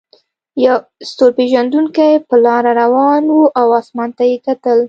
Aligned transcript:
یو 0.65 0.75
ستور 1.09 1.31
پیژندونکی 1.37 2.11
په 2.27 2.35
لاره 2.45 2.71
روان 2.81 3.23
و 3.35 3.39
او 3.59 3.65
اسمان 3.81 4.09
ته 4.17 4.23
یې 4.29 4.37
کتل. 4.47 4.77